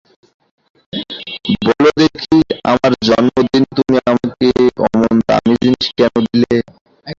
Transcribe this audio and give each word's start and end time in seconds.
বলো 1.65 1.89
দেখি, 1.99 2.35
আমার 2.63 2.91
জন্মদিনে 3.07 3.69
তুমি 3.77 3.97
আমাকে 4.05 4.47
অমন 4.85 5.15
দামী 5.27 5.53
জিনিস 5.63 5.87
কেন 5.97 6.13
দিলে। 6.27 6.55